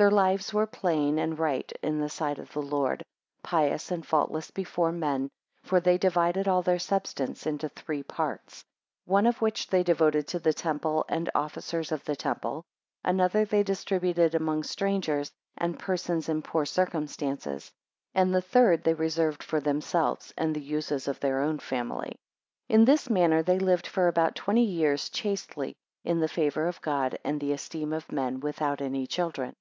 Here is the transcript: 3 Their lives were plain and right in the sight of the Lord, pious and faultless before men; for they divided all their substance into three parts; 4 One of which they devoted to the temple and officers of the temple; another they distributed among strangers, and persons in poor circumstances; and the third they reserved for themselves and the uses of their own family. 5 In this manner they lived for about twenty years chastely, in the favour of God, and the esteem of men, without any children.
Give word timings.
3 0.00 0.04
Their 0.04 0.10
lives 0.16 0.54
were 0.54 0.66
plain 0.66 1.18
and 1.18 1.38
right 1.38 1.70
in 1.82 2.00
the 2.00 2.08
sight 2.08 2.38
of 2.38 2.50
the 2.54 2.62
Lord, 2.62 3.04
pious 3.42 3.90
and 3.90 4.02
faultless 4.06 4.50
before 4.50 4.92
men; 4.92 5.28
for 5.62 5.78
they 5.78 5.98
divided 5.98 6.48
all 6.48 6.62
their 6.62 6.78
substance 6.78 7.46
into 7.46 7.68
three 7.68 8.02
parts; 8.02 8.64
4 9.06 9.12
One 9.12 9.26
of 9.26 9.42
which 9.42 9.66
they 9.66 9.82
devoted 9.82 10.26
to 10.28 10.38
the 10.38 10.54
temple 10.54 11.04
and 11.06 11.28
officers 11.34 11.92
of 11.92 12.02
the 12.06 12.16
temple; 12.16 12.64
another 13.04 13.44
they 13.44 13.62
distributed 13.62 14.34
among 14.34 14.62
strangers, 14.62 15.30
and 15.58 15.78
persons 15.78 16.30
in 16.30 16.40
poor 16.40 16.64
circumstances; 16.64 17.70
and 18.14 18.34
the 18.34 18.40
third 18.40 18.82
they 18.82 18.94
reserved 18.94 19.42
for 19.42 19.60
themselves 19.60 20.32
and 20.38 20.56
the 20.56 20.62
uses 20.62 21.08
of 21.08 21.20
their 21.20 21.42
own 21.42 21.58
family. 21.58 22.18
5 22.70 22.74
In 22.74 22.84
this 22.86 23.10
manner 23.10 23.42
they 23.42 23.58
lived 23.58 23.86
for 23.86 24.08
about 24.08 24.34
twenty 24.34 24.64
years 24.64 25.10
chastely, 25.10 25.76
in 26.04 26.20
the 26.20 26.26
favour 26.28 26.68
of 26.68 26.80
God, 26.80 27.18
and 27.22 27.38
the 27.38 27.52
esteem 27.52 27.92
of 27.92 28.10
men, 28.10 28.40
without 28.40 28.80
any 28.80 29.06
children. 29.06 29.52